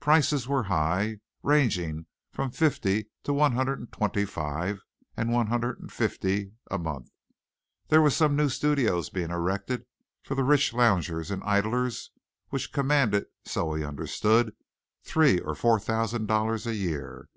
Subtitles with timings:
[0.00, 4.80] Prices were high, ranging from fifty to one hundred and twenty five
[5.18, 7.10] and one hundred and fifty a month.
[7.88, 9.84] There were some new studios being erected
[10.22, 12.10] for the rich loungers and idlers
[12.48, 14.54] which commanded, so he understood,
[15.04, 17.28] three or four thousand dollars a year.